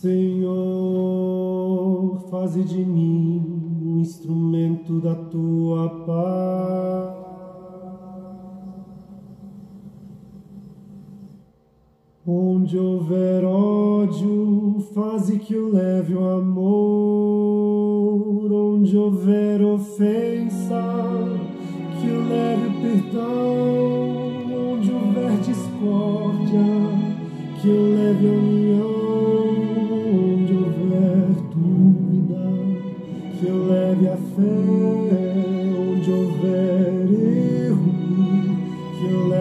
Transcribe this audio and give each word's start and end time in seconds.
Senhor, 0.00 0.54
faze 2.30 2.62
de 2.62 2.84
mim 2.84 3.42
um 3.82 3.98
instrumento 3.98 5.00
da 5.00 5.16
tua 5.16 5.88
paz. 6.06 7.18
Onde 12.24 12.78
houver 12.78 13.44
ódio, 13.44 14.86
faze 14.94 15.36
que 15.40 15.54
eu 15.54 15.72
leve 15.72 16.14
o 16.14 16.28
amor. 16.28 17.72
Onde 18.52 18.96
houver 18.96 19.60
ofensa, 19.62 20.27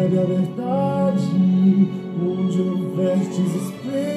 leve 0.07 0.19
a 0.19 0.25
verdade 0.25 1.21
onde 2.21 2.61
houver 2.61 3.17
desespero, 3.17 4.16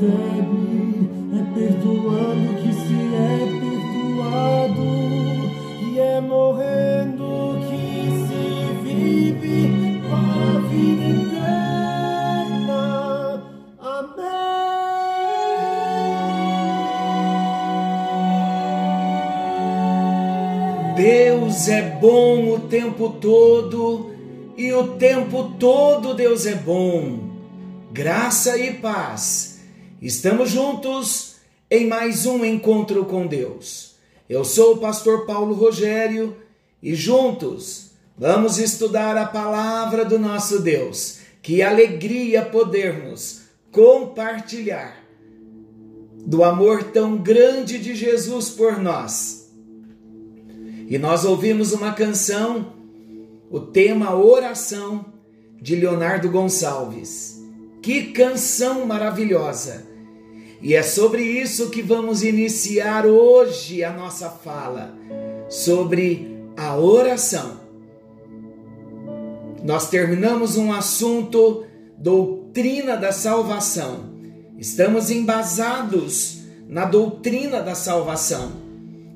recebe, 0.00 1.10
é 1.36 1.42
perdoando 1.54 2.54
que 2.62 2.72
se 2.72 2.98
é 3.14 3.38
perdoado, 3.60 4.90
e 5.82 5.98
é 5.98 6.20
morrendo 6.20 7.58
que 7.68 8.10
se 8.26 8.42
vive 8.82 9.58
a 10.10 10.58
vida 10.68 11.06
eterna. 12.46 12.82
Amém. 13.78 14.14
Deus 20.96 21.68
é 21.68 21.82
bom 22.00 22.54
o 22.54 22.60
tempo 22.60 23.10
todo 23.20 24.10
e 24.56 24.72
o 24.72 24.96
tempo 24.96 25.52
todo 25.58 26.14
Deus 26.14 26.46
é 26.46 26.54
bom. 26.54 27.18
Graça 27.92 28.56
e 28.56 28.72
paz. 28.74 29.49
Estamos 30.00 30.48
juntos 30.48 31.34
em 31.70 31.86
mais 31.86 32.24
um 32.24 32.42
encontro 32.42 33.04
com 33.04 33.26
Deus. 33.26 33.96
Eu 34.30 34.46
sou 34.46 34.76
o 34.76 34.78
pastor 34.78 35.26
Paulo 35.26 35.52
Rogério 35.52 36.38
e 36.82 36.94
juntos 36.94 37.90
vamos 38.16 38.58
estudar 38.58 39.14
a 39.18 39.26
palavra 39.26 40.02
do 40.02 40.18
nosso 40.18 40.60
Deus. 40.60 41.18
Que 41.42 41.60
alegria 41.60 42.42
podermos 42.42 43.42
compartilhar 43.70 45.04
do 46.24 46.42
amor 46.44 46.84
tão 46.84 47.18
grande 47.18 47.78
de 47.78 47.94
Jesus 47.94 48.48
por 48.48 48.78
nós. 48.78 49.52
E 50.88 50.96
nós 50.96 51.26
ouvimos 51.26 51.74
uma 51.74 51.92
canção, 51.92 52.72
o 53.50 53.60
tema 53.60 54.14
Oração 54.14 55.12
de 55.60 55.76
Leonardo 55.76 56.30
Gonçalves. 56.30 57.38
Que 57.82 58.12
canção 58.12 58.86
maravilhosa! 58.86 59.89
E 60.62 60.74
é 60.74 60.82
sobre 60.82 61.22
isso 61.22 61.70
que 61.70 61.80
vamos 61.80 62.22
iniciar 62.22 63.06
hoje 63.06 63.82
a 63.82 63.90
nossa 63.90 64.28
fala, 64.28 64.94
sobre 65.48 66.38
a 66.54 66.76
oração. 66.76 67.58
Nós 69.64 69.88
terminamos 69.88 70.58
um 70.58 70.70
assunto, 70.70 71.64
doutrina 71.96 72.94
da 72.96 73.10
salvação. 73.10 74.10
Estamos 74.58 75.10
embasados 75.10 76.40
na 76.68 76.84
doutrina 76.84 77.62
da 77.62 77.74
salvação. 77.74 78.52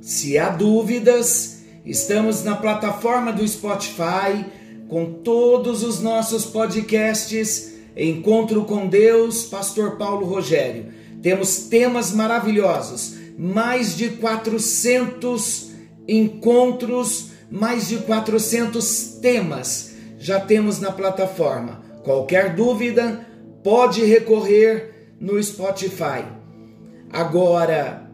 Se 0.01 0.39
há 0.39 0.49
dúvidas, 0.49 1.63
estamos 1.85 2.43
na 2.43 2.57
plataforma 2.57 3.33
do 3.33 3.47
Spotify 3.47 4.47
com 4.89 5.13
todos 5.23 5.83
os 5.83 6.01
nossos 6.01 6.47
podcasts. 6.47 7.75
Encontro 7.95 8.65
com 8.65 8.87
Deus, 8.87 9.45
Pastor 9.45 9.97
Paulo 9.97 10.25
Rogério. 10.27 10.94
Temos 11.25 11.57
temas 11.71 12.13
maravilhosos, 12.13 13.15
mais 13.39 13.97
de 13.97 14.11
400 14.11 15.71
encontros, 16.07 17.31
mais 17.51 17.89
de 17.89 17.97
400 17.97 19.21
temas 19.23 19.95
já 20.19 20.39
temos 20.39 20.81
na 20.81 20.93
plataforma. 20.93 21.83
Qualquer 22.03 22.55
dúvida, 22.55 23.27
pode 23.63 24.05
recorrer 24.05 25.15
no 25.19 25.43
Spotify. 25.43 26.27
Agora, 27.11 28.07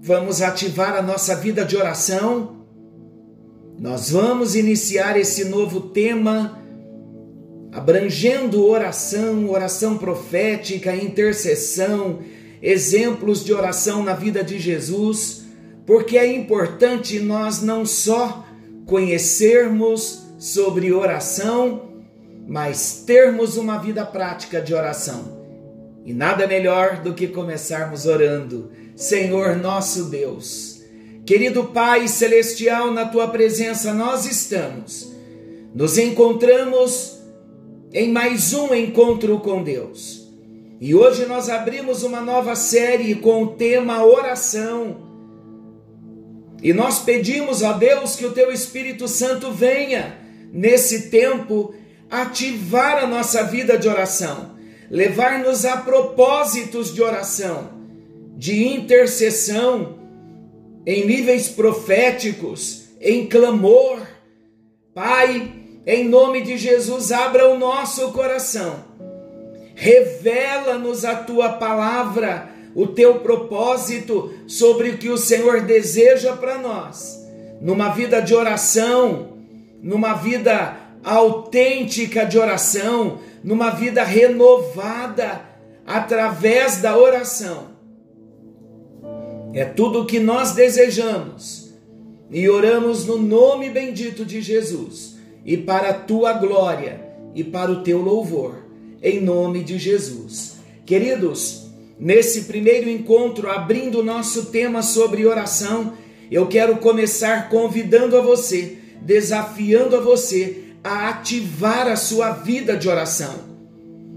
vamos 0.00 0.40
ativar 0.40 0.94
a 0.94 1.02
nossa 1.02 1.34
vida 1.34 1.64
de 1.64 1.76
oração. 1.76 2.64
Nós 3.76 4.12
vamos 4.12 4.54
iniciar 4.54 5.18
esse 5.18 5.46
novo 5.46 5.80
tema 5.80 6.59
abrangendo 7.72 8.66
oração, 8.66 9.48
oração 9.48 9.96
profética, 9.96 10.94
intercessão, 10.94 12.18
exemplos 12.60 13.44
de 13.44 13.52
oração 13.52 14.02
na 14.02 14.14
vida 14.14 14.42
de 14.42 14.58
Jesus, 14.58 15.44
porque 15.86 16.18
é 16.18 16.26
importante 16.26 17.20
nós 17.20 17.62
não 17.62 17.86
só 17.86 18.44
conhecermos 18.86 20.24
sobre 20.38 20.92
oração, 20.92 21.90
mas 22.46 23.04
termos 23.06 23.56
uma 23.56 23.78
vida 23.78 24.04
prática 24.04 24.60
de 24.60 24.74
oração. 24.74 25.38
E 26.04 26.12
nada 26.12 26.46
melhor 26.46 27.02
do 27.02 27.14
que 27.14 27.28
começarmos 27.28 28.06
orando. 28.06 28.70
Senhor 28.96 29.56
nosso 29.56 30.04
Deus, 30.06 30.82
querido 31.24 31.64
Pai 31.66 32.08
celestial, 32.08 32.90
na 32.90 33.06
tua 33.06 33.28
presença 33.28 33.94
nós 33.94 34.26
estamos. 34.26 35.12
Nos 35.72 35.96
encontramos 35.98 37.19
em 37.92 38.10
mais 38.10 38.52
um 38.52 38.74
encontro 38.74 39.38
com 39.40 39.62
Deus. 39.62 40.28
E 40.80 40.94
hoje 40.94 41.26
nós 41.26 41.48
abrimos 41.48 42.02
uma 42.02 42.20
nova 42.20 42.54
série 42.54 43.14
com 43.16 43.42
o 43.42 43.48
tema 43.48 44.04
oração. 44.04 45.08
E 46.62 46.72
nós 46.72 47.00
pedimos 47.00 47.62
a 47.62 47.72
Deus 47.72 48.16
que 48.16 48.24
o 48.24 48.32
teu 48.32 48.52
Espírito 48.52 49.08
Santo 49.08 49.50
venha 49.50 50.18
nesse 50.52 51.10
tempo 51.10 51.74
ativar 52.08 53.02
a 53.02 53.06
nossa 53.06 53.42
vida 53.44 53.78
de 53.78 53.88
oração, 53.88 54.56
levar-nos 54.90 55.64
a 55.64 55.76
propósitos 55.76 56.94
de 56.94 57.02
oração, 57.02 57.70
de 58.36 58.66
intercessão, 58.66 59.98
em 60.86 61.06
níveis 61.06 61.48
proféticos, 61.48 62.88
em 63.00 63.26
clamor. 63.26 64.00
Pai, 64.94 65.59
em 65.92 66.08
nome 66.08 66.42
de 66.42 66.56
Jesus, 66.56 67.10
abra 67.10 67.48
o 67.48 67.58
nosso 67.58 68.12
coração. 68.12 68.84
Revela-nos 69.74 71.04
a 71.04 71.16
tua 71.16 71.48
palavra, 71.54 72.48
o 72.76 72.86
teu 72.86 73.16
propósito 73.16 74.32
sobre 74.46 74.90
o 74.90 74.98
que 74.98 75.08
o 75.08 75.18
Senhor 75.18 75.62
deseja 75.62 76.36
para 76.36 76.58
nós. 76.58 77.20
Numa 77.60 77.88
vida 77.88 78.22
de 78.22 78.32
oração, 78.32 79.38
numa 79.82 80.14
vida 80.14 80.76
autêntica 81.02 82.24
de 82.24 82.38
oração, 82.38 83.18
numa 83.42 83.70
vida 83.70 84.04
renovada 84.04 85.40
através 85.84 86.76
da 86.76 86.96
oração. 86.96 87.66
É 89.52 89.64
tudo 89.64 90.02
o 90.02 90.06
que 90.06 90.20
nós 90.20 90.52
desejamos 90.52 91.74
e 92.30 92.48
oramos 92.48 93.06
no 93.06 93.18
nome 93.18 93.68
bendito 93.70 94.24
de 94.24 94.40
Jesus 94.40 95.09
e 95.50 95.56
para 95.56 95.90
a 95.90 95.94
tua 95.94 96.32
glória 96.34 97.00
e 97.34 97.42
para 97.42 97.72
o 97.72 97.82
teu 97.82 98.00
louvor. 98.00 98.54
em 99.02 99.20
nome 99.20 99.64
de 99.64 99.78
Jesus. 99.78 100.58
Queridos, 100.86 101.66
nesse 101.98 102.42
primeiro 102.42 102.88
encontro, 102.88 103.50
abrindo 103.50 104.04
nosso 104.04 104.46
tema 104.46 104.80
sobre 104.80 105.26
oração, 105.26 105.94
eu 106.30 106.46
quero 106.46 106.76
começar 106.76 107.48
convidando 107.48 108.16
a 108.16 108.20
você, 108.20 108.78
desafiando 109.02 109.96
a 109.96 110.00
você 110.00 110.66
a 110.84 111.08
ativar 111.08 111.88
a 111.88 111.96
sua 111.96 112.30
vida 112.30 112.76
de 112.76 112.88
oração. 112.88 113.34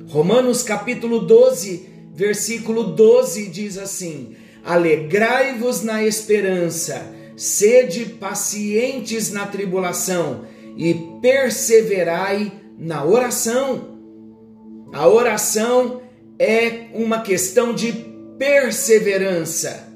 Romanos 0.10 0.62
capítulo 0.62 1.18
12, 1.22 1.90
versículo 2.14 2.84
12 2.84 3.48
diz 3.48 3.80
assim: 3.80 4.36
Alegrai-vos 4.64 5.82
na 5.82 6.04
esperança, 6.04 7.12
sede 7.36 8.06
pacientes 8.06 9.32
na 9.32 9.48
tribulação 9.48 10.53
e 10.78 10.94
perseverai 11.22 12.52
na 12.78 13.04
oração. 13.06 14.00
A 14.94 15.08
oração 15.08 16.02
é 16.38 16.88
uma 16.94 17.22
questão 17.22 17.74
de 17.74 17.92
perseverança. 18.38 19.90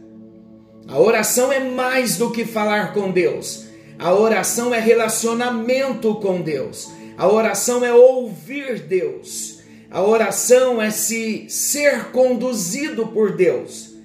A 0.88 0.98
oração 1.00 1.52
é 1.52 1.60
mais 1.60 2.18
do 2.18 2.32
que 2.32 2.46
falar 2.46 2.94
com 2.94 3.12
Deus. 3.12 3.66
A 4.00 4.14
oração 4.14 4.74
é 4.74 4.80
relacionamento 4.80 6.16
com 6.16 6.42
Deus. 6.42 6.90
A 7.18 7.28
oração 7.28 7.84
é 7.84 7.92
ouvir 7.94 8.80
Deus. 8.80 9.60
A 9.90 10.02
oração 10.02 10.82
é 10.82 10.90
se 10.90 11.50
ser 11.50 12.12
conduzido 12.12 13.08
por 13.08 13.36
Deus. 13.36 13.96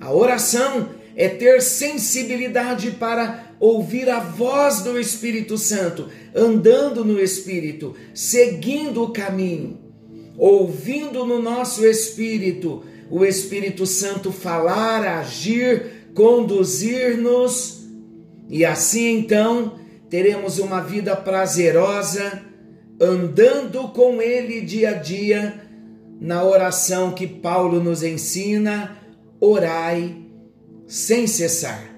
A 0.00 0.12
oração 0.12 0.90
é 1.16 1.28
ter 1.28 1.60
sensibilidade 1.60 2.92
para 2.92 3.53
ouvir 3.64 4.10
a 4.10 4.20
voz 4.20 4.82
do 4.82 5.00
Espírito 5.00 5.56
Santo, 5.56 6.10
andando 6.34 7.02
no 7.02 7.18
Espírito, 7.18 7.94
seguindo 8.12 9.02
o 9.02 9.10
caminho, 9.10 9.78
ouvindo 10.36 11.24
no 11.24 11.40
nosso 11.40 11.86
espírito 11.86 12.82
o 13.10 13.24
Espírito 13.24 13.86
Santo 13.86 14.30
falar, 14.30 15.18
agir, 15.18 16.10
conduzir-nos, 16.14 17.88
e 18.50 18.66
assim 18.66 19.20
então 19.20 19.78
teremos 20.10 20.58
uma 20.58 20.82
vida 20.82 21.16
prazerosa, 21.16 22.42
andando 23.00 23.88
com 23.88 24.20
Ele 24.20 24.60
dia 24.60 24.90
a 24.90 24.92
dia, 24.92 25.62
na 26.20 26.44
oração 26.44 27.12
que 27.12 27.26
Paulo 27.26 27.82
nos 27.82 28.02
ensina, 28.02 28.98
orai 29.40 30.22
sem 30.86 31.26
cessar. 31.26 31.93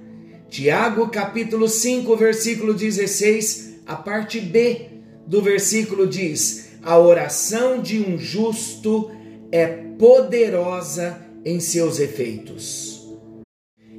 Tiago 0.56 1.08
capítulo 1.08 1.68
5, 1.68 2.16
versículo 2.16 2.72
16, 2.72 3.80
a 3.84 3.94
parte 3.94 4.40
B 4.40 4.86
do 5.26 5.42
versículo 5.42 6.06
diz: 6.06 6.78
A 6.82 6.98
oração 6.98 7.82
de 7.82 8.00
um 8.00 8.16
justo 8.16 9.10
é 9.52 9.66
poderosa 9.66 11.20
em 11.44 11.60
seus 11.60 12.00
efeitos. 12.00 13.06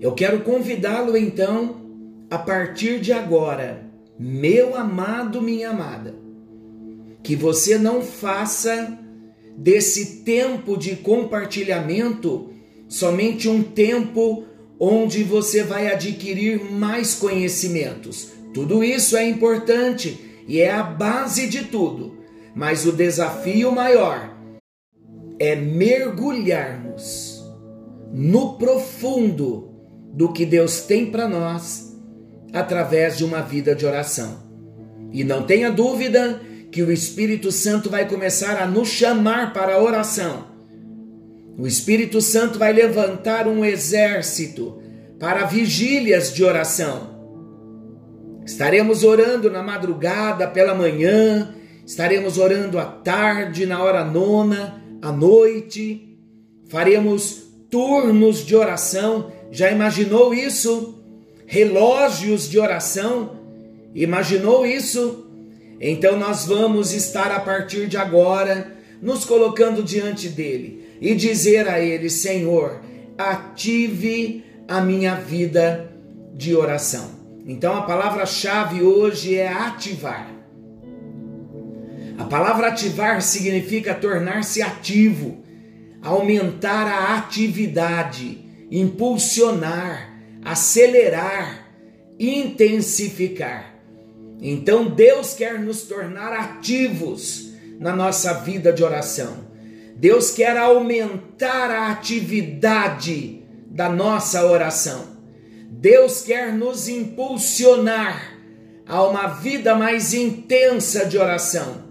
Eu 0.02 0.14
quero 0.14 0.42
convidá-lo 0.42 1.16
então, 1.16 1.76
a 2.28 2.40
partir 2.40 3.02
de 3.02 3.14
agora, 3.14 3.88
meu 4.20 4.76
amado, 4.76 5.40
minha 5.40 5.70
amada, 5.70 6.16
que 7.22 7.36
você 7.36 7.78
não 7.78 8.02
faça 8.02 8.98
desse 9.56 10.24
tempo 10.24 10.76
de 10.76 10.96
compartilhamento 10.96 12.50
somente 12.88 13.48
um 13.48 13.62
tempo 13.62 14.47
onde 14.80 15.24
você 15.24 15.64
vai 15.64 15.92
adquirir 15.92 16.64
mais 16.72 17.16
conhecimentos. 17.16 18.32
Tudo 18.54 18.84
isso 18.84 19.18
é 19.18 19.28
importante 19.28 20.44
e 20.48 20.60
é 20.60 20.72
a 20.72 20.84
base 20.84 21.48
de 21.48 21.66
tudo, 21.66 22.18
mas 22.56 22.86
o 22.86 22.92
desafio 22.92 23.72
maior 23.72 24.36
é 25.40 25.56
mergulharmos 25.56 27.44
no 28.12 28.58
profundo 28.58 29.72
do 30.14 30.32
que 30.32 30.46
Deus 30.46 30.82
tem 30.82 31.12
para 31.12 31.28
nós 31.28 31.96
através 32.54 33.18
de 33.18 33.26
uma 33.26 33.42
vida 33.42 33.76
de 33.76 33.86
oração. 33.86 34.48
E 35.12 35.24
não 35.24 35.44
tenha 35.44 35.72
dúvida 35.72 36.42
que 36.72 36.82
o 36.82 36.92
Espírito 36.92 37.52
Santo 37.52 37.90
vai 37.90 38.08
começar 38.08 38.62
a 38.62 38.66
nos 38.66 38.90
chamar 38.90 39.54
para 39.54 39.76
a 39.76 39.82
oração 39.82 40.57
o 41.58 41.66
Espírito 41.66 42.22
Santo 42.22 42.60
vai 42.60 42.72
levantar 42.72 43.48
um 43.48 43.66
exército 43.66 44.80
para 45.20 45.46
vigílias 45.46 46.32
de 46.32 46.44
oração. 46.44 47.18
Estaremos 48.46 49.04
orando 49.04 49.50
na 49.50 49.64
madrugada, 49.64 50.48
pela 50.48 50.76
manhã, 50.76 51.56
estaremos 51.84 52.38
orando 52.38 52.78
à 52.78 52.86
tarde, 52.86 53.66
na 53.66 53.84
hora 53.84 54.06
nona, 54.06 54.84
à 55.02 55.12
noite. 55.12 56.20
Faremos 56.70 57.48
turnos 57.72 58.46
de 58.46 58.56
oração. 58.56 59.32
Já 59.52 59.72
imaginou 59.72 60.36
isso? 60.36 61.04
Relógios 61.48 62.48
de 62.48 62.60
oração? 62.60 63.32
Imaginou 63.96 64.64
isso? 64.64 65.26
Então 65.82 66.18
nós 66.20 66.46
vamos 66.46 66.94
estar 66.94 67.32
a 67.32 67.40
partir 67.40 67.88
de 67.88 67.98
agora 67.98 68.74
nos 69.02 69.26
colocando 69.26 69.82
diante 69.82 70.30
dele 70.30 70.87
e 71.02 71.16
dizer 71.16 71.68
a 71.68 71.80
Ele: 71.80 72.10
Senhor, 72.10 72.82
ative 73.18 74.44
a 74.68 74.82
minha 74.82 75.16
vida 75.16 75.92
de 76.34 76.56
oração. 76.56 77.18
Então 77.46 77.76
a 77.76 77.84
palavra-chave 77.84 78.82
hoje 78.82 79.36
é 79.36 79.48
ativar. 79.48 80.30
A 82.18 82.26
palavra 82.26 82.68
ativar 82.68 83.22
significa 83.22 83.94
tornar-se 83.94 84.62
ativo, 84.62 85.44
aumentar 86.02 86.88
a 86.88 87.18
atividade, 87.18 88.44
impulsionar, 88.72 90.14
acelerar, 90.44 91.72
intensificar. 92.20 93.76
Então 94.42 94.90
Deus 94.90 95.34
quer 95.34 95.60
nos 95.60 95.84
tornar 95.84 96.34
ativos 96.34 97.54
na 97.80 97.96
nossa 97.96 98.34
vida 98.34 98.74
de 98.74 98.84
oração. 98.84 99.47
Deus 100.00 100.30
quer 100.30 100.56
aumentar 100.56 101.72
a 101.72 101.92
atividade 101.92 103.42
da 103.66 103.90
nossa 103.90 104.46
oração. 104.46 105.18
Deus 105.72 106.22
quer 106.22 106.54
nos 106.54 106.88
impulsionar 106.88 108.38
a 108.86 109.04
uma 109.04 109.28
vida 109.28 109.74
mais 109.74 110.14
intensa 110.14 111.04
de 111.04 111.18
oração. 111.18 111.84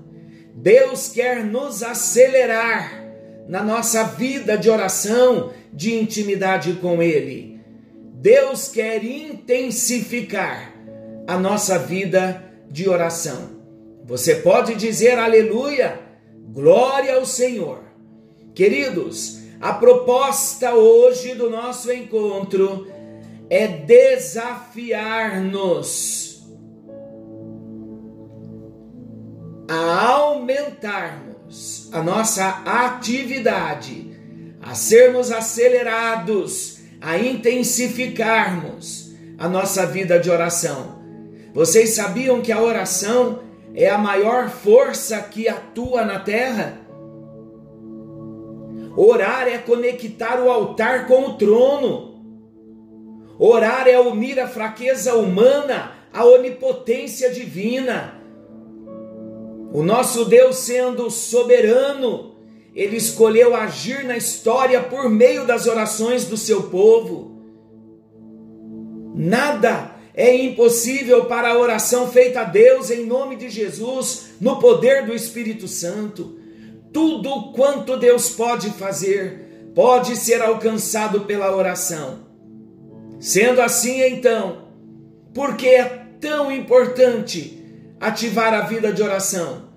Deus 0.54 1.08
quer 1.08 1.44
nos 1.44 1.82
acelerar 1.82 3.04
na 3.48 3.62
nossa 3.64 4.04
vida 4.04 4.56
de 4.56 4.70
oração, 4.70 5.52
de 5.72 5.92
intimidade 5.92 6.74
com 6.74 7.02
Ele. 7.02 7.60
Deus 8.14 8.68
quer 8.68 9.04
intensificar 9.04 10.72
a 11.26 11.36
nossa 11.36 11.76
vida 11.76 12.40
de 12.70 12.88
oração. 12.88 13.50
Você 14.04 14.36
pode 14.36 14.76
dizer 14.76 15.18
aleluia, 15.18 15.98
glória 16.52 17.16
ao 17.16 17.26
Senhor. 17.26 17.85
Queridos, 18.56 19.38
a 19.60 19.72
proposta 19.74 20.74
hoje 20.74 21.34
do 21.34 21.50
nosso 21.50 21.92
encontro 21.92 22.90
é 23.50 23.68
desafiar-nos 23.68 26.42
a 29.68 30.08
aumentarmos 30.08 31.90
a 31.92 32.02
nossa 32.02 32.62
atividade, 32.64 34.16
a 34.62 34.74
sermos 34.74 35.30
acelerados, 35.30 36.78
a 36.98 37.18
intensificarmos 37.18 39.14
a 39.36 39.50
nossa 39.50 39.84
vida 39.84 40.18
de 40.18 40.30
oração. 40.30 40.96
Vocês 41.52 41.90
sabiam 41.90 42.40
que 42.40 42.52
a 42.52 42.62
oração 42.62 43.40
é 43.74 43.90
a 43.90 43.98
maior 43.98 44.48
força 44.48 45.20
que 45.20 45.46
atua 45.46 46.06
na 46.06 46.20
terra? 46.20 46.85
Orar 48.96 49.46
é 49.46 49.58
conectar 49.58 50.40
o 50.40 50.50
altar 50.50 51.06
com 51.06 51.26
o 51.26 51.34
trono. 51.34 52.14
Orar 53.38 53.86
é 53.86 54.00
unir 54.00 54.40
a 54.40 54.48
fraqueza 54.48 55.14
humana 55.14 55.92
à 56.12 56.24
onipotência 56.24 57.30
divina. 57.30 58.14
O 59.72 59.82
nosso 59.82 60.24
Deus, 60.24 60.56
sendo 60.56 61.10
soberano, 61.10 62.36
ele 62.74 62.96
escolheu 62.96 63.54
agir 63.54 64.04
na 64.04 64.16
história 64.16 64.82
por 64.82 65.10
meio 65.10 65.46
das 65.46 65.66
orações 65.66 66.24
do 66.24 66.36
seu 66.36 66.64
povo. 66.64 67.36
Nada 69.14 69.94
é 70.14 70.34
impossível 70.34 71.26
para 71.26 71.50
a 71.50 71.58
oração 71.58 72.10
feita 72.10 72.40
a 72.40 72.44
Deus 72.44 72.90
em 72.90 73.04
nome 73.04 73.36
de 73.36 73.50
Jesus, 73.50 74.30
no 74.40 74.58
poder 74.58 75.04
do 75.04 75.14
Espírito 75.14 75.68
Santo. 75.68 76.35
Tudo 76.96 77.52
quanto 77.52 77.98
Deus 77.98 78.30
pode 78.30 78.70
fazer 78.70 79.70
pode 79.74 80.16
ser 80.16 80.40
alcançado 80.40 81.26
pela 81.26 81.54
oração. 81.54 82.20
Sendo 83.20 83.60
assim, 83.60 84.00
então, 84.00 84.62
por 85.34 85.56
que 85.56 85.68
é 85.68 86.06
tão 86.18 86.50
importante 86.50 87.62
ativar 88.00 88.54
a 88.54 88.62
vida 88.62 88.94
de 88.94 89.02
oração? 89.02 89.68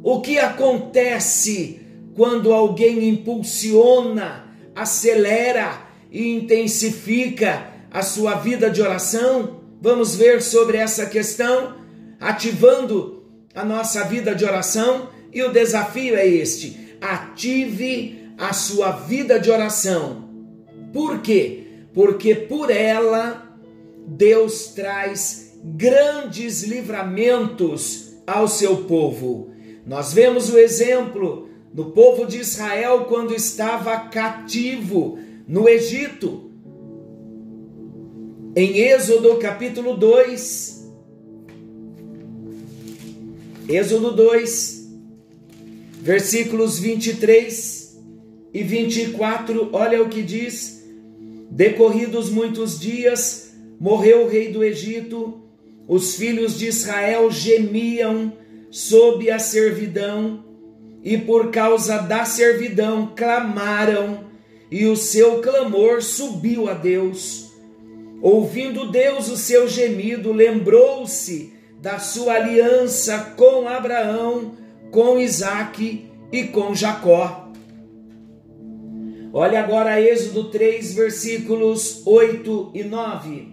O 0.00 0.20
que 0.20 0.38
acontece 0.38 1.80
quando 2.14 2.52
alguém 2.52 3.08
impulsiona, 3.08 4.44
acelera 4.72 5.88
e 6.08 6.36
intensifica 6.36 7.66
a 7.90 8.00
sua 8.00 8.36
vida 8.36 8.70
de 8.70 8.80
oração? 8.80 9.58
Vamos 9.82 10.14
ver 10.14 10.40
sobre 10.40 10.76
essa 10.76 11.06
questão, 11.06 11.74
ativando 12.20 13.24
a 13.56 13.64
nossa 13.64 14.04
vida 14.04 14.36
de 14.36 14.44
oração. 14.44 15.18
E 15.32 15.42
o 15.42 15.52
desafio 15.52 16.16
é 16.16 16.26
este: 16.26 16.96
ative 17.00 18.32
a 18.36 18.52
sua 18.52 18.92
vida 18.92 19.38
de 19.38 19.50
oração. 19.50 20.28
Por 20.92 21.20
quê? 21.20 21.64
Porque 21.92 22.34
por 22.34 22.70
ela 22.70 23.56
Deus 24.06 24.68
traz 24.68 25.58
grandes 25.62 26.62
livramentos 26.62 28.14
ao 28.26 28.48
seu 28.48 28.84
povo. 28.84 29.50
Nós 29.86 30.12
vemos 30.12 30.50
o 30.50 30.58
exemplo 30.58 31.48
do 31.72 31.86
povo 31.86 32.26
de 32.26 32.38
Israel 32.38 33.04
quando 33.04 33.34
estava 33.34 33.98
cativo 34.00 35.18
no 35.46 35.68
Egito. 35.68 36.50
Em 38.56 38.78
Êxodo 38.78 39.36
capítulo 39.36 39.96
2, 39.96 40.90
Êxodo 43.68 44.10
2, 44.12 44.79
versículos 46.00 46.78
23 46.78 47.98
e 48.52 48.62
24, 48.62 49.68
olha 49.72 50.02
o 50.02 50.08
que 50.08 50.22
diz: 50.22 50.82
Decorridos 51.50 52.30
muitos 52.30 52.78
dias, 52.80 53.52
morreu 53.78 54.24
o 54.24 54.28
rei 54.28 54.50
do 54.50 54.64
Egito, 54.64 55.40
os 55.86 56.14
filhos 56.14 56.58
de 56.58 56.66
Israel 56.66 57.30
gemiam 57.30 58.32
sob 58.70 59.30
a 59.30 59.38
servidão, 59.38 60.44
e 61.02 61.18
por 61.18 61.50
causa 61.50 61.98
da 61.98 62.24
servidão 62.24 63.12
clamaram, 63.14 64.24
e 64.70 64.86
o 64.86 64.96
seu 64.96 65.40
clamor 65.40 66.02
subiu 66.02 66.68
a 66.68 66.74
Deus. 66.74 67.50
Ouvindo 68.22 68.90
Deus 68.90 69.28
o 69.28 69.36
seu 69.36 69.66
gemido, 69.66 70.32
lembrou-se 70.32 71.52
da 71.80 71.98
sua 71.98 72.34
aliança 72.34 73.34
com 73.36 73.66
Abraão, 73.66 74.54
com 74.90 75.18
Isaque 75.18 76.10
e 76.32 76.44
com 76.44 76.74
Jacó. 76.74 77.52
Olha 79.32 79.60
agora 79.60 80.00
Êxodo 80.00 80.50
3, 80.50 80.92
versículos 80.94 82.02
8 82.04 82.72
e 82.74 82.82
9. 82.82 83.48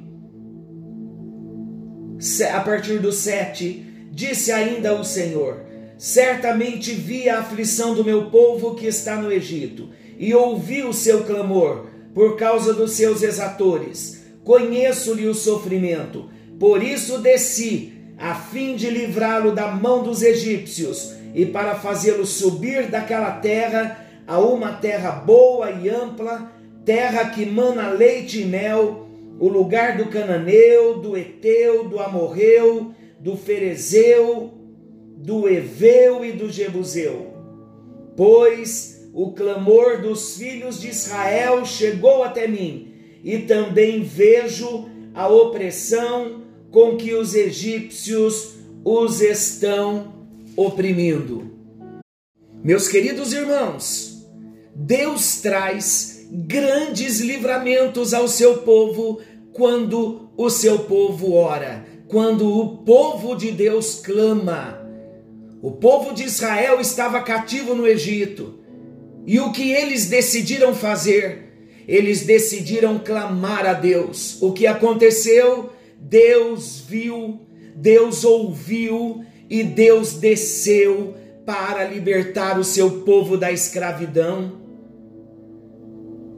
A 2.52 2.60
partir 2.62 3.00
do 3.00 3.12
7, 3.12 4.10
disse 4.12 4.52
ainda 4.52 5.00
o 5.00 5.04
Senhor: 5.04 5.62
Certamente 6.00 6.94
vi 6.94 7.30
a 7.30 7.40
aflição 7.40 7.94
do 7.94 8.04
meu 8.04 8.32
povo 8.32 8.74
que 8.74 8.88
está 8.88 9.18
no 9.18 9.32
Egito, 9.32 9.90
e 10.18 10.34
ouvi 10.34 10.82
o 10.82 10.94
seu 10.94 11.24
clamor 11.24 11.86
por 12.16 12.36
causa 12.36 12.74
dos 12.74 12.94
seus 12.94 13.22
exatores. 13.22 14.26
Conheço-lhe 14.44 15.28
o 15.28 15.36
sofrimento, 15.36 16.28
por 16.60 16.82
isso 16.82 17.20
desci 17.20 17.94
a 18.18 18.34
fim 18.34 18.76
de 18.76 18.90
livrá-lo 18.90 19.54
da 19.54 19.68
mão 19.68 20.02
dos 20.02 20.24
egípcios 20.24 21.17
e 21.38 21.46
para 21.46 21.76
fazê-lo 21.76 22.26
subir 22.26 22.88
daquela 22.90 23.30
terra 23.30 24.04
a 24.26 24.40
uma 24.40 24.74
terra 24.74 25.12
boa 25.12 25.70
e 25.70 25.88
ampla, 25.88 26.52
terra 26.84 27.30
que 27.30 27.46
mana 27.46 27.92
leite 27.92 28.42
e 28.42 28.46
mel, 28.46 29.08
o 29.40 29.48
lugar 29.48 29.98
do 29.98 30.08
cananeu, 30.08 30.98
do 30.98 31.16
eteu, 31.16 31.88
do 31.88 32.00
amorreu, 32.00 32.92
do 33.20 33.38
ferezeu, 33.38 34.52
do 35.16 35.48
eveu 35.48 36.26
e 36.26 36.32
do 36.32 36.50
jebuseu. 36.52 37.28
Pois 38.16 39.08
o 39.14 39.32
clamor 39.32 40.02
dos 40.02 40.38
filhos 40.38 40.82
de 40.82 40.90
Israel 40.90 41.64
chegou 41.68 42.24
até 42.24 42.48
mim, 42.48 42.96
e 43.24 43.38
também 43.38 44.02
vejo 44.02 44.90
a 45.14 45.28
opressão 45.28 46.42
com 46.72 46.98
que 46.98 47.14
os 47.14 47.36
egípcios 47.36 48.56
os 48.84 49.22
estão 49.22 50.17
oprimindo. 50.58 51.52
Meus 52.64 52.88
queridos 52.88 53.32
irmãos, 53.32 54.28
Deus 54.76 55.40
traz 55.40 56.28
grandes 56.32 57.20
livramentos 57.22 58.14
ao 58.14 58.28
seu 58.28 58.58
povo 58.58 59.22
quando 59.54 60.30
o 60.36 60.50
seu 60.50 60.80
povo 60.80 61.34
ora, 61.34 61.86
quando 62.08 62.60
o 62.60 62.78
povo 62.80 63.36
de 63.36 63.52
Deus 63.52 64.02
clama. 64.04 64.82
O 65.62 65.72
povo 65.72 66.14
de 66.14 66.24
Israel 66.24 66.82
estava 66.82 67.22
cativo 67.22 67.76
no 67.76 67.88
Egito. 67.88 68.60
E 69.26 69.40
o 69.40 69.52
que 69.52 69.72
eles 69.72 70.08
decidiram 70.08 70.74
fazer? 70.74 71.74
Eles 71.88 72.26
decidiram 72.26 73.00
clamar 73.00 73.66
a 73.66 73.74
Deus. 73.74 74.42
O 74.42 74.52
que 74.52 74.66
aconteceu? 74.66 75.72
Deus 76.00 76.80
viu, 76.88 77.42
Deus 77.76 78.24
ouviu 78.24 79.26
e 79.50 79.64
Deus 79.64 80.14
desceu 80.14 81.16
para 81.46 81.86
libertar 81.86 82.60
o 82.60 82.64
seu 82.64 83.02
povo 83.02 83.38
da 83.38 83.52
escravidão. 83.52 84.68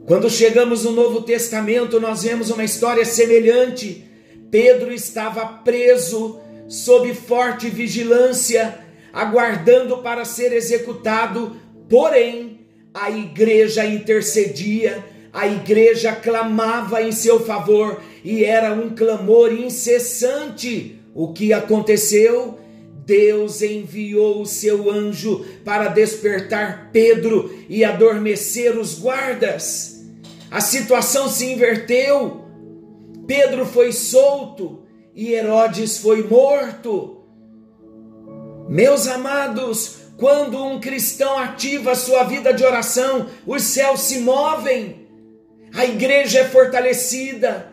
Quando 0.06 0.30
chegamos 0.30 0.84
no 0.84 0.92
Novo 0.92 1.22
Testamento, 1.22 2.00
nós 2.00 2.22
vemos 2.22 2.50
uma 2.50 2.64
história 2.64 3.04
semelhante. 3.04 4.04
Pedro 4.50 4.92
estava 4.92 5.44
preso 5.46 6.40
sob 6.68 7.12
forte 7.14 7.68
vigilância, 7.68 8.78
aguardando 9.12 9.98
para 9.98 10.24
ser 10.24 10.52
executado, 10.52 11.56
porém, 11.88 12.60
a 12.94 13.10
igreja 13.10 13.84
intercedia, 13.84 15.04
a 15.32 15.48
igreja 15.48 16.12
clamava 16.12 17.02
em 17.02 17.10
seu 17.10 17.40
favor 17.40 18.00
e 18.24 18.44
era 18.44 18.72
um 18.72 18.90
clamor 18.90 19.52
incessante. 19.52 21.00
O 21.14 21.32
que 21.32 21.52
aconteceu? 21.52 22.59
Deus 23.10 23.60
enviou 23.60 24.40
o 24.40 24.46
seu 24.46 24.88
anjo 24.88 25.44
para 25.64 25.88
despertar 25.88 26.90
Pedro 26.92 27.52
e 27.68 27.84
adormecer 27.84 28.78
os 28.78 29.00
guardas. 29.00 30.04
A 30.48 30.60
situação 30.60 31.28
se 31.28 31.44
inverteu. 31.44 32.44
Pedro 33.26 33.66
foi 33.66 33.90
solto 33.90 34.84
e 35.12 35.32
Herodes 35.32 35.98
foi 35.98 36.22
morto. 36.22 37.24
Meus 38.68 39.08
amados, 39.08 39.96
quando 40.16 40.64
um 40.64 40.78
cristão 40.78 41.36
ativa 41.36 41.96
sua 41.96 42.22
vida 42.22 42.54
de 42.54 42.62
oração, 42.62 43.26
os 43.44 43.64
céus 43.64 44.02
se 44.02 44.20
movem, 44.20 45.08
a 45.74 45.84
igreja 45.84 46.42
é 46.42 46.44
fortalecida 46.44 47.72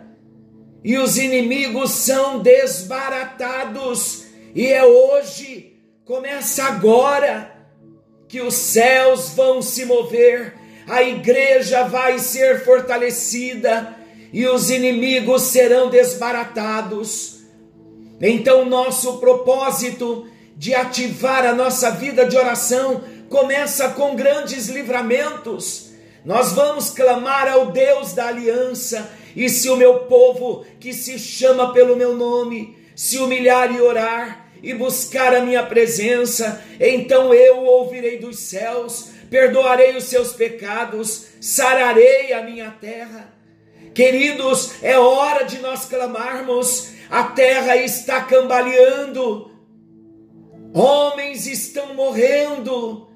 e 0.83 0.97
os 0.97 1.15
inimigos 1.15 1.91
são 1.91 2.39
desbaratados. 2.39 4.26
E 4.55 4.67
é 4.67 4.83
hoje, 4.83 5.77
começa 6.05 6.63
agora, 6.63 7.53
que 8.27 8.41
os 8.41 8.55
céus 8.55 9.29
vão 9.29 9.61
se 9.61 9.85
mover, 9.85 10.55
a 10.87 11.01
igreja 11.03 11.83
vai 11.83 12.19
ser 12.19 12.63
fortalecida 12.63 13.95
e 14.31 14.45
os 14.47 14.69
inimigos 14.69 15.43
serão 15.43 15.89
desbaratados. 15.89 17.41
Então, 18.19 18.65
nosso 18.65 19.17
propósito 19.19 20.27
de 20.55 20.73
ativar 20.73 21.45
a 21.45 21.53
nossa 21.53 21.91
vida 21.91 22.25
de 22.25 22.35
oração 22.35 23.03
começa 23.29 23.89
com 23.89 24.15
grandes 24.15 24.67
livramentos. 24.67 25.91
Nós 26.25 26.51
vamos 26.51 26.89
clamar 26.89 27.47
ao 27.47 27.71
Deus 27.71 28.13
da 28.13 28.27
aliança, 28.27 29.09
e 29.35 29.47
se 29.49 29.69
o 29.69 29.77
meu 29.77 29.99
povo, 29.99 30.65
que 30.79 30.93
se 30.93 31.19
chama 31.19 31.71
pelo 31.71 31.95
meu 31.95 32.15
nome, 32.15 32.76
se 32.97 33.19
humilhar 33.19 33.71
e 33.71 33.79
orar 33.79 34.49
e 34.63 34.73
buscar 34.73 35.35
a 35.35 35.41
minha 35.41 35.61
presença, 35.61 36.65
então 36.79 37.31
eu 37.31 37.57
ouvirei 37.57 38.17
dos 38.17 38.39
céus, 38.39 39.11
perdoarei 39.29 39.95
os 39.95 40.05
seus 40.05 40.33
pecados, 40.33 41.27
sararei 41.39 42.33
a 42.33 42.41
minha 42.41 42.71
terra. 42.71 43.31
Queridos, 43.93 44.83
é 44.83 44.97
hora 44.97 45.45
de 45.45 45.59
nós 45.59 45.85
clamarmos, 45.85 46.93
a 47.07 47.25
terra 47.25 47.77
está 47.77 48.23
cambaleando, 48.23 49.51
homens 50.73 51.45
estão 51.45 51.93
morrendo, 51.93 53.07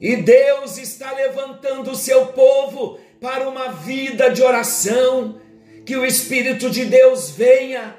e 0.00 0.14
Deus 0.14 0.78
está 0.78 1.10
levantando 1.10 1.90
o 1.90 1.96
seu 1.96 2.26
povo 2.26 3.00
para 3.20 3.48
uma 3.48 3.72
vida 3.72 4.30
de 4.30 4.44
oração, 4.44 5.40
que 5.84 5.96
o 5.96 6.06
Espírito 6.06 6.70
de 6.70 6.84
Deus 6.84 7.30
venha 7.30 7.97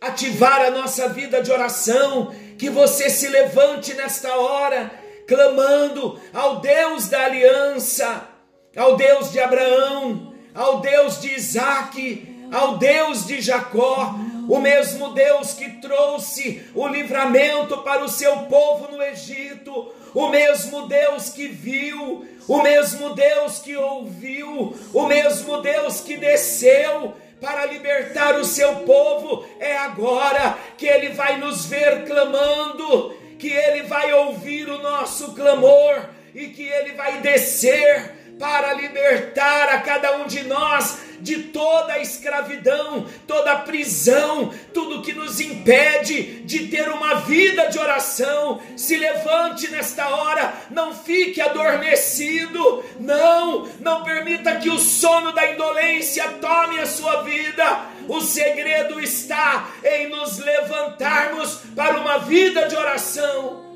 ativar 0.00 0.60
a 0.60 0.70
nossa 0.70 1.08
vida 1.08 1.42
de 1.42 1.50
oração, 1.50 2.34
que 2.56 2.70
você 2.70 3.10
se 3.10 3.28
levante 3.28 3.94
nesta 3.94 4.34
hora, 4.36 4.90
clamando 5.26 6.20
ao 6.32 6.60
Deus 6.60 7.08
da 7.08 7.24
aliança, 7.24 8.28
ao 8.76 8.96
Deus 8.96 9.30
de 9.32 9.40
Abraão, 9.40 10.34
ao 10.54 10.80
Deus 10.80 11.20
de 11.20 11.34
Isaac, 11.34 12.48
ao 12.52 12.78
Deus 12.78 13.26
de 13.26 13.40
Jacó, 13.40 14.14
o 14.48 14.58
mesmo 14.58 15.10
Deus 15.10 15.52
que 15.52 15.68
trouxe 15.80 16.66
o 16.74 16.88
livramento 16.88 17.78
para 17.78 18.02
o 18.02 18.08
seu 18.08 18.34
povo 18.44 18.90
no 18.90 19.02
Egito, 19.02 19.92
o 20.14 20.28
mesmo 20.28 20.88
Deus 20.88 21.28
que 21.28 21.48
viu, 21.48 22.26
o 22.48 22.62
mesmo 22.62 23.14
Deus 23.14 23.58
que 23.58 23.76
ouviu, 23.76 24.74
o 24.94 25.06
mesmo 25.06 25.60
Deus 25.60 26.00
que 26.00 26.16
desceu 26.16 27.14
para 27.40 27.66
libertar 27.66 28.36
o 28.36 28.44
seu 28.44 28.76
povo, 28.80 29.46
é 29.60 29.76
agora 29.76 30.58
que 30.76 30.86
ele 30.86 31.10
vai 31.10 31.38
nos 31.38 31.66
ver 31.66 32.04
clamando, 32.04 33.14
que 33.38 33.48
ele 33.48 33.84
vai 33.84 34.12
ouvir 34.12 34.68
o 34.68 34.82
nosso 34.82 35.34
clamor 35.34 36.08
e 36.34 36.48
que 36.48 36.66
ele 36.68 36.92
vai 36.92 37.18
descer 37.20 38.36
para 38.38 38.72
libertar 38.72 39.68
a 39.70 39.80
cada 39.80 40.16
um 40.18 40.26
de 40.26 40.42
nós 40.44 41.07
de 41.20 41.44
toda 41.44 41.94
a 41.94 42.00
escravidão, 42.00 43.06
toda 43.26 43.52
a 43.52 43.58
prisão, 43.58 44.52
tudo 44.72 45.02
que 45.02 45.12
nos 45.12 45.40
impede 45.40 46.42
de 46.42 46.68
ter 46.68 46.88
uma 46.88 47.20
vida 47.20 47.66
de 47.66 47.78
oração. 47.78 48.60
Se 48.76 48.96
levante 48.96 49.70
nesta 49.70 50.08
hora, 50.08 50.52
não 50.70 50.94
fique 50.94 51.40
adormecido, 51.40 52.84
não, 52.98 53.68
não 53.80 54.02
permita 54.02 54.56
que 54.56 54.70
o 54.70 54.78
sono 54.78 55.32
da 55.32 55.52
indolência 55.52 56.28
tome 56.40 56.78
a 56.78 56.86
sua 56.86 57.22
vida. 57.22 57.86
O 58.08 58.20
segredo 58.20 59.00
está 59.00 59.68
em 59.84 60.08
nos 60.08 60.38
levantarmos 60.38 61.60
para 61.76 62.00
uma 62.00 62.18
vida 62.18 62.66
de 62.66 62.74
oração 62.74 63.67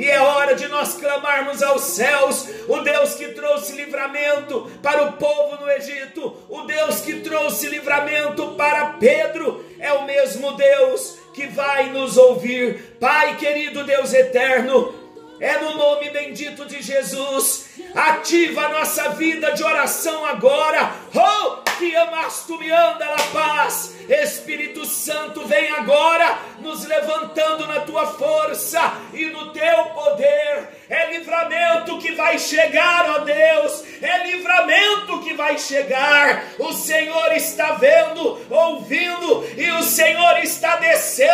e 0.00 0.08
é 0.08 0.18
hora 0.18 0.54
de 0.54 0.66
nós 0.66 0.94
clamarmos 0.94 1.62
aos 1.62 1.82
céus, 1.82 2.48
o 2.66 2.78
Deus 2.78 3.16
que 3.16 3.28
trouxe 3.32 3.74
livramento 3.74 4.66
para 4.82 5.02
o 5.02 5.12
povo 5.12 5.62
no 5.62 5.70
Egito, 5.70 6.34
o 6.48 6.62
Deus 6.62 7.02
que 7.02 7.20
trouxe 7.20 7.68
livramento 7.68 8.52
para 8.52 8.94
Pedro, 8.94 9.62
é 9.78 9.92
o 9.92 10.06
mesmo 10.06 10.52
Deus 10.52 11.18
que 11.34 11.46
vai 11.48 11.90
nos 11.90 12.16
ouvir. 12.16 12.96
Pai 12.98 13.36
querido 13.36 13.84
Deus 13.84 14.14
eterno, 14.14 14.94
é 15.38 15.58
no 15.58 15.74
nome 15.74 16.08
bendito 16.08 16.64
de 16.64 16.80
Jesus. 16.80 17.66
Ativa 17.94 18.66
a 18.66 18.68
nossa 18.68 19.10
vida 19.10 19.52
de 19.52 19.62
oração 19.62 20.24
agora. 20.24 20.92
Oh, 21.14 21.70
que 21.78 21.94
amas 21.96 22.44
tu 22.46 22.58
me 22.58 22.70
anda 22.70 23.06
na 23.06 23.22
paz. 23.32 23.94
Espírito 24.08 24.84
Santo, 24.84 25.46
vem 25.46 25.70
agora 25.70 26.38
nos 26.58 26.84
levantando 26.84 27.66
na 27.66 27.80
tua 27.80 28.06
força 28.06 28.80
e 29.14 29.26
no 29.26 29.50
teu 29.52 29.84
poder. 29.86 30.80
É 30.88 31.10
livramento 31.12 31.98
que 31.98 32.12
vai 32.12 32.38
chegar, 32.38 33.08
ó 33.10 33.18
Deus. 33.20 33.84
É 34.02 34.26
livramento 34.26 35.20
que 35.20 35.32
vai 35.34 35.58
chegar. 35.58 36.44
O 36.58 36.72
Senhor 36.72 37.32
está 37.32 37.72
vendo, 37.72 38.38
ouvindo 38.50 39.46
e 39.56 39.70
o 39.72 39.82
Senhor 39.82 40.38
está 40.42 40.76
descendo 40.76 41.29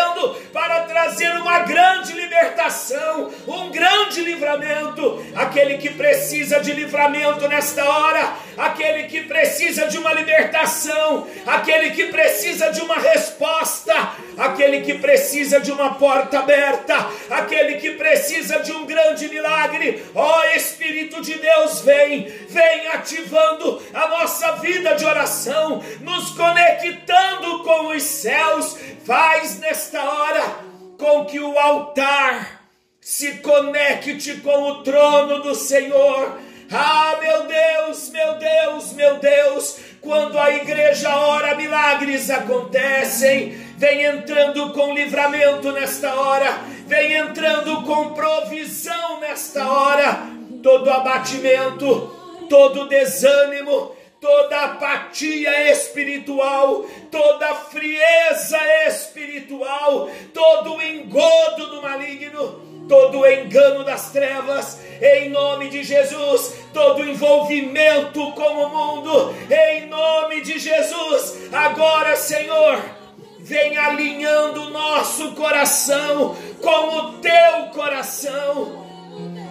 libertação, 2.67 3.31
um 3.47 3.71
grande 3.71 4.21
livramento. 4.21 5.25
Aquele 5.35 5.79
que 5.79 5.91
precisa 5.91 6.61
de 6.61 6.73
livramento 6.73 7.47
nesta 7.49 7.89
hora, 7.89 8.35
aquele 8.57 9.05
que 9.05 9.23
precisa 9.23 9.87
de 9.87 9.99
uma 9.99 10.13
libertação, 10.13 11.27
aquele 11.47 11.91
que 11.91 12.07
precisa 12.07 12.71
de 12.71 12.81
uma 12.81 12.97
resposta, 12.97 13.95
aquele 14.37 14.81
que 14.81 14.95
precisa 14.95 15.61
de 15.61 15.71
uma 15.71 15.95
porta 15.95 16.41
aberta, 16.41 16.95
aquele 17.31 17.77
que 17.77 17.93
precisa 17.93 18.59
de 18.61 18.73
um 18.73 18.85
grande 18.85 19.29
milagre. 19.29 20.05
Ó 20.15 20.41
oh, 20.41 20.57
Espírito 20.57 21.23
de 21.23 21.35
Deus, 21.35 21.81
vem, 21.83 22.29
vem 22.49 22.89
ativando 22.89 23.81
a 23.95 24.09
nossa 24.09 24.53
vida 24.57 24.95
de 24.95 25.05
oração, 25.05 25.83
nos 26.01 26.31
conectando 26.31 27.63
com 27.63 27.89
os 27.89 28.03
céus. 28.03 28.77
Faz 29.05 29.61
nesta 29.61 30.03
hora 30.03 30.67
com 30.99 31.25
que 31.25 31.39
o 31.39 31.59
altar 31.59 32.56
se 33.07 33.35
conecte 33.35 34.35
com 34.39 34.63
o 34.65 34.83
trono 34.83 35.41
do 35.41 35.55
Senhor. 35.55 36.41
Ah, 36.73 37.17
meu 37.21 37.45
Deus, 37.45 38.11
meu 38.11 38.35
Deus, 38.35 38.93
meu 38.95 39.19
Deus, 39.19 39.79
quando 40.01 40.37
a 40.37 40.51
igreja 40.51 41.17
ora, 41.17 41.55
milagres 41.55 42.29
acontecem. 42.31 43.51
Vem 43.79 44.03
entrando 44.03 44.73
com 44.73 44.93
livramento 44.93 45.71
nesta 45.71 46.13
hora, 46.17 46.59
vem 46.89 47.13
entrando 47.13 47.85
com 47.85 48.13
provisão 48.13 49.21
nesta 49.21 49.71
hora. 49.71 50.23
Todo 50.61 50.91
abatimento, 50.91 52.09
todo 52.51 52.89
desânimo, 52.89 53.95
toda 54.21 54.63
apatia 54.63 55.71
espiritual, 55.71 56.85
toda 57.09 57.55
frieza 57.55 58.59
espiritual, 58.89 60.11
todo 60.35 60.83
engodo 60.83 61.67
do 61.69 61.83
maligno 61.83 62.66
todo 62.89 63.27
engano 63.27 63.85
das 63.85 64.11
trevas, 64.11 64.81
em 65.01 65.31
nome 65.31 65.69
de 65.69 65.83
Jesus, 65.83 66.55
todo 66.73 67.05
envolvimento 67.05 68.33
com 68.33 68.65
o 68.65 68.69
mundo, 68.69 69.35
em 69.51 69.87
nome 69.87 70.41
de 70.43 70.59
Jesus. 70.59 71.49
Agora, 71.53 72.17
Senhor, 72.17 72.81
vem 73.39 73.77
alinhando 73.77 74.63
o 74.63 74.71
nosso 74.71 75.33
coração 75.33 76.37
com 76.61 76.97
o 76.97 77.13
teu 77.19 77.67
coração 77.73 78.87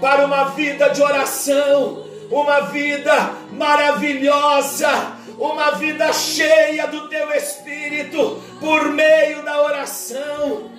para 0.02 0.26
uma 0.26 0.46
vida 0.50 0.90
de 0.90 1.02
oração, 1.02 2.06
uma 2.30 2.62
vida 2.62 3.32
maravilhosa, 3.54 4.90
uma 5.38 5.72
vida 5.72 6.12
cheia 6.12 6.88
do 6.88 7.08
teu 7.08 7.32
espírito 7.34 8.42
por 8.60 8.90
meio 8.90 9.44
da 9.44 9.62
oração. 9.62 10.70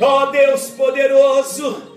Ó 0.00 0.22
oh 0.22 0.26
Deus 0.26 0.70
poderoso, 0.70 1.89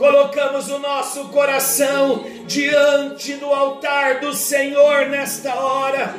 colocamos 0.00 0.70
o 0.70 0.78
nosso 0.78 1.26
coração 1.28 2.24
diante 2.46 3.34
do 3.34 3.44
altar 3.52 4.18
do 4.20 4.32
Senhor 4.32 5.10
nesta 5.10 5.54
hora. 5.54 6.14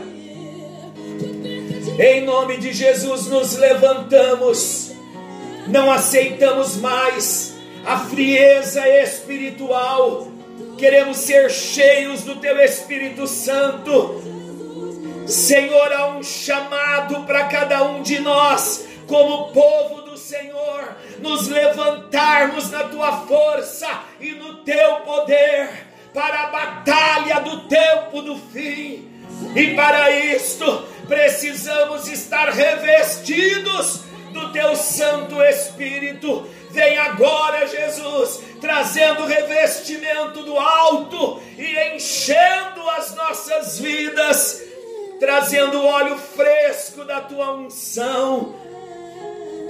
Em 1.99 2.21
nome 2.21 2.57
de 2.57 2.73
Jesus 2.73 3.25
nos 3.25 3.57
levantamos, 3.57 4.91
não 5.65 5.91
aceitamos 5.91 6.77
mais 6.77 7.55
a 7.83 7.97
frieza 7.97 8.87
espiritual, 8.87 10.27
queremos 10.77 11.17
ser 11.17 11.49
cheios 11.49 12.21
do 12.21 12.35
Teu 12.35 12.59
Espírito 12.59 13.25
Santo. 13.25 14.21
Senhor, 15.25 15.91
há 15.91 16.15
um 16.15 16.21
chamado 16.21 17.23
para 17.23 17.45
cada 17.45 17.83
um 17.85 18.03
de 18.03 18.19
nós, 18.19 18.85
como 19.07 19.51
povo 19.51 20.00
Senhor, 20.31 20.95
nos 21.19 21.49
levantarmos 21.49 22.71
na 22.71 22.85
tua 22.85 23.25
força 23.27 23.85
e 24.17 24.31
no 24.31 24.63
teu 24.63 25.01
poder 25.01 25.69
para 26.13 26.43
a 26.43 26.47
batalha 26.47 27.41
do 27.41 27.67
tempo 27.67 28.21
do 28.21 28.37
fim. 28.37 29.11
E 29.53 29.75
para 29.75 30.09
isto 30.09 30.87
precisamos 31.05 32.07
estar 32.07 32.49
revestidos 32.49 34.03
do 34.31 34.53
teu 34.53 34.73
Santo 34.77 35.43
Espírito. 35.43 36.47
Vem 36.69 36.97
agora, 36.97 37.67
Jesus, 37.67 38.39
trazendo 38.61 39.25
revestimento 39.25 40.43
do 40.43 40.57
alto 40.57 41.43
e 41.57 41.93
enchendo 41.93 42.89
as 42.91 43.13
nossas 43.15 43.79
vidas, 43.79 44.63
trazendo 45.19 45.85
óleo 45.85 46.17
fresco 46.17 47.03
da 47.03 47.19
tua 47.19 47.51
unção 47.51 48.60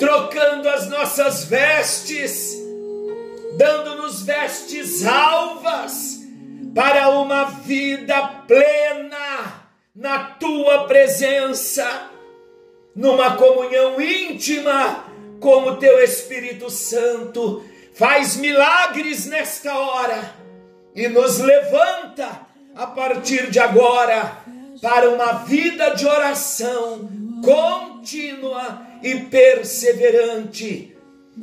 trocando 0.01 0.67
as 0.67 0.89
nossas 0.89 1.43
vestes, 1.43 2.57
dando-nos 3.55 4.23
vestes 4.23 5.05
alvas 5.05 6.21
para 6.73 7.09
uma 7.09 7.43
vida 7.43 8.19
plena 8.47 9.61
na 9.95 10.23
tua 10.23 10.85
presença, 10.85 12.09
numa 12.95 13.35
comunhão 13.35 14.01
íntima 14.01 15.05
com 15.39 15.67
o 15.67 15.75
teu 15.75 16.03
Espírito 16.03 16.71
Santo. 16.71 17.63
Faz 17.93 18.35
milagres 18.37 19.27
nesta 19.27 19.77
hora 19.77 20.33
e 20.95 21.07
nos 21.09 21.37
levanta 21.37 22.41
a 22.75 22.87
partir 22.87 23.51
de 23.51 23.59
agora 23.59 24.39
para 24.81 25.11
uma 25.11 25.33
vida 25.43 25.91
de 25.91 26.07
oração 26.07 27.07
contínua 27.43 28.89
e 29.03 29.15
perseverante, 29.21 30.95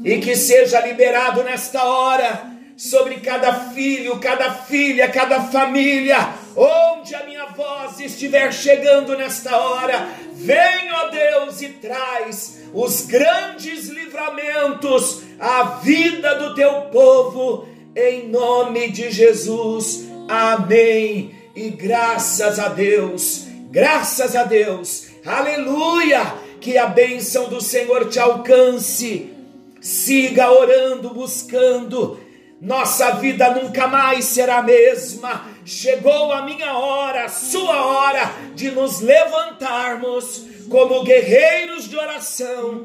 e 0.04 0.18
que 0.18 0.36
seja 0.36 0.80
liberado 0.80 1.42
nesta 1.42 1.82
hora 1.82 2.58
sobre 2.76 3.16
cada 3.16 3.52
filho, 3.70 4.20
cada 4.20 4.52
filha, 4.52 5.08
cada 5.08 5.42
família, 5.42 6.34
onde 6.54 7.12
a 7.14 7.24
minha 7.24 7.46
voz 7.46 7.98
estiver 7.98 8.52
chegando 8.52 9.16
nesta 9.16 9.56
hora. 9.56 10.08
Vem, 10.34 10.92
ó 10.92 11.08
Deus, 11.08 11.60
e 11.60 11.70
traz 11.70 12.60
os 12.72 13.06
grandes 13.06 13.88
livramentos 13.88 15.22
à 15.40 15.80
vida 15.82 16.36
do 16.36 16.54
teu 16.54 16.82
povo, 16.82 17.68
em 17.96 18.28
nome 18.28 18.92
de 18.92 19.10
Jesus. 19.10 20.04
Amém. 20.28 21.34
E 21.56 21.70
graças 21.70 22.60
a 22.60 22.68
Deus, 22.68 23.46
graças 23.72 24.36
a 24.36 24.44
Deus, 24.44 25.08
aleluia 25.26 26.47
que 26.60 26.76
a 26.76 26.86
bênção 26.86 27.48
do 27.48 27.60
Senhor 27.60 28.08
te 28.08 28.18
alcance. 28.18 29.32
Siga 29.80 30.50
orando, 30.50 31.10
buscando. 31.10 32.20
nossa 32.60 33.12
vida 33.12 33.50
nunca 33.50 33.86
mais 33.86 34.24
será 34.24 34.58
a 34.58 34.62
mesma. 34.62 35.46
Chegou 35.64 36.32
a 36.32 36.42
minha 36.42 36.76
hora, 36.76 37.26
a 37.26 37.28
sua 37.28 37.86
hora 37.86 38.32
de 38.54 38.70
nos 38.70 39.00
levantarmos 39.00 40.44
como 40.68 41.02
guerreiros 41.02 41.88
de 41.88 41.96
oração 41.96 42.84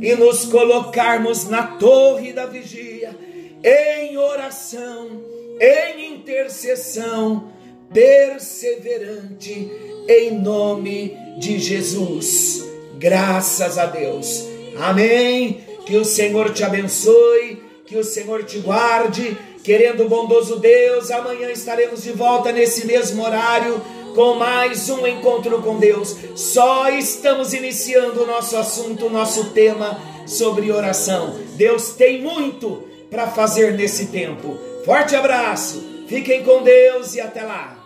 e 0.00 0.14
nos 0.14 0.46
colocarmos 0.46 1.48
na 1.48 1.62
torre 1.78 2.32
da 2.32 2.46
vigia 2.46 3.14
em 3.62 4.16
oração, 4.16 5.22
em 5.60 6.14
intercessão 6.14 7.52
perseverante 7.92 9.70
em 10.08 10.40
nome 10.40 11.16
de 11.38 11.58
Jesus. 11.58 12.69
Graças 13.00 13.78
a 13.78 13.86
Deus. 13.86 14.44
Amém. 14.78 15.64
Que 15.86 15.96
o 15.96 16.04
Senhor 16.04 16.52
te 16.52 16.62
abençoe, 16.62 17.62
que 17.86 17.96
o 17.96 18.04
Senhor 18.04 18.44
te 18.44 18.58
guarde. 18.58 19.38
Querendo 19.64 20.04
o 20.04 20.08
bondoso 20.08 20.56
Deus, 20.56 21.10
amanhã 21.10 21.50
estaremos 21.50 22.02
de 22.02 22.12
volta 22.12 22.52
nesse 22.52 22.86
mesmo 22.86 23.24
horário 23.24 23.80
com 24.14 24.34
mais 24.34 24.90
um 24.90 25.06
encontro 25.06 25.62
com 25.62 25.78
Deus. 25.78 26.14
Só 26.36 26.90
estamos 26.90 27.54
iniciando 27.54 28.22
o 28.22 28.26
nosso 28.26 28.54
assunto, 28.58 29.06
o 29.06 29.10
nosso 29.10 29.50
tema 29.50 29.98
sobre 30.26 30.70
oração. 30.70 31.38
Deus 31.56 31.94
tem 31.94 32.20
muito 32.20 32.86
para 33.10 33.28
fazer 33.28 33.72
nesse 33.72 34.08
tempo. 34.08 34.58
Forte 34.84 35.16
abraço, 35.16 36.04
fiquem 36.06 36.42
com 36.42 36.62
Deus 36.62 37.14
e 37.14 37.20
até 37.20 37.42
lá. 37.42 37.78